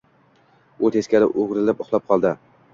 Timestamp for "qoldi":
2.11-2.37